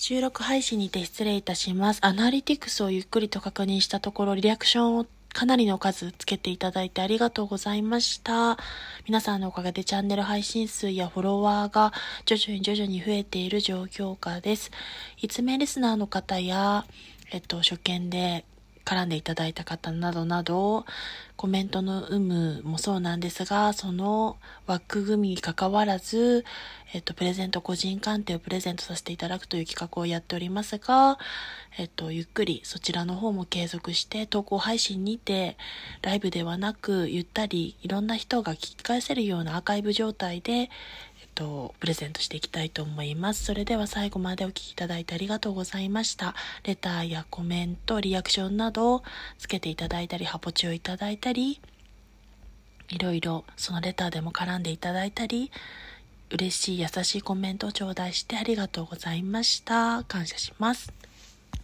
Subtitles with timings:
[0.00, 1.98] 収録配信にて失礼いたします。
[2.02, 8.58] アナリティクスをゆっくりと確認したところ、リアクションをかなりの数つけていただいてありがとうございました。
[9.08, 11.92] 皆さんのおかげでチャンネル配信数やフォロワーが
[12.26, 14.70] 徐々に徐々に増えている状況下です。
[15.20, 16.86] いつめリスナーの方や、
[17.32, 18.44] えっと、初見で
[18.88, 20.86] 絡んでいただいた方などなど、
[21.36, 26.46] コメントの有無もそうなんですが、その枠組みに関わらず、
[26.94, 31.18] えっと、プレゼント個人鑑定をプレゼントさせていただくという企画をやっておりますが、
[31.76, 35.58] えっと、ゆっくりそちらの方も継続して投稿配信にて、
[36.00, 40.70] ライブではなく、ゆったりいろんな人が聞き返せるようなアーカイブ状態で、
[41.38, 43.44] と、プレゼントしていきたいと思います。
[43.44, 46.34] それでは最後までお聴きいただいてありがとうございました。
[46.64, 49.02] レターやコメント、リアクションなどを
[49.38, 51.60] つけていただいたり、ハポチをいただいたり、
[52.88, 55.52] いろいろそのレターでも絡んでいただいたり、
[56.30, 60.02] 嬉しい優しいコメントを頂戴してありがとうございました。
[60.08, 60.92] 感謝します。